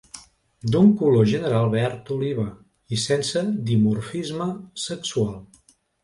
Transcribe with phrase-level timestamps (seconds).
[0.75, 2.45] D'un color general verd oliva
[2.97, 4.47] i sense dimorfisme
[4.85, 5.37] sexual.